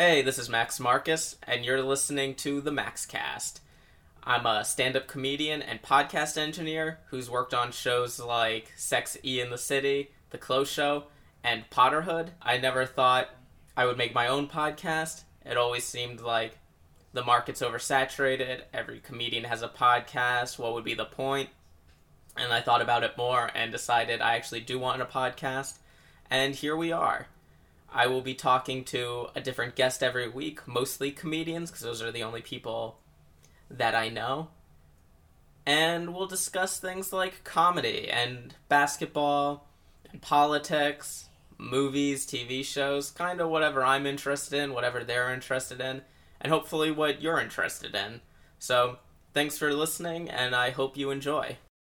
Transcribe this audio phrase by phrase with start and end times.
[0.00, 3.58] Hey, this is Max Marcus, and you're listening to the Maxcast.
[4.22, 9.40] I'm a stand up comedian and podcast engineer who's worked on shows like Sex E
[9.40, 11.06] in the City, The Close Show,
[11.42, 12.28] and Potterhood.
[12.40, 13.30] I never thought
[13.76, 15.24] I would make my own podcast.
[15.44, 16.58] It always seemed like
[17.12, 21.48] the market's oversaturated, every comedian has a podcast, what would be the point?
[22.36, 25.78] And I thought about it more and decided I actually do want a podcast,
[26.30, 27.26] and here we are.
[27.92, 32.12] I will be talking to a different guest every week, mostly comedians, because those are
[32.12, 32.98] the only people
[33.70, 34.48] that I know.
[35.66, 39.68] And we'll discuss things like comedy and basketball
[40.10, 46.02] and politics, movies, TV shows, kind of whatever I'm interested in, whatever they're interested in,
[46.40, 48.20] and hopefully what you're interested in.
[48.58, 48.98] So,
[49.34, 51.58] thanks for listening, and I hope you enjoy.